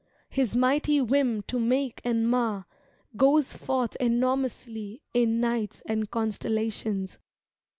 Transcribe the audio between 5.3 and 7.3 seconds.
nights and constellations.